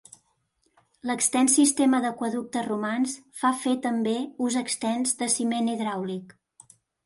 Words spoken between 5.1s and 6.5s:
de ciment hidràulic.